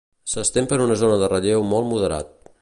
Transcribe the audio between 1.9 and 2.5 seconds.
moderat.